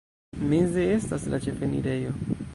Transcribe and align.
Meze 0.53 0.85
estas 0.95 1.29
la 1.35 1.41
ĉefenirejo. 1.45 2.19